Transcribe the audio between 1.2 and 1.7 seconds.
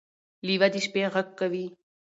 کوي.